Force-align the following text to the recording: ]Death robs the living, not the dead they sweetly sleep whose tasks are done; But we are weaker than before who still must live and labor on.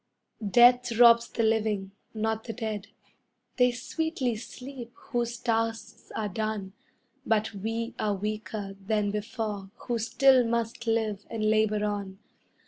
]Death 0.59 0.93
robs 0.97 1.29
the 1.29 1.43
living, 1.43 1.91
not 2.15 2.45
the 2.45 2.53
dead 2.53 2.87
they 3.57 3.71
sweetly 3.71 4.35
sleep 4.35 4.91
whose 4.95 5.37
tasks 5.37 6.11
are 6.15 6.27
done; 6.27 6.73
But 7.23 7.53
we 7.53 7.93
are 7.99 8.15
weaker 8.15 8.75
than 8.83 9.11
before 9.11 9.69
who 9.75 9.99
still 9.99 10.43
must 10.43 10.87
live 10.87 11.27
and 11.29 11.45
labor 11.47 11.85
on. 11.85 12.17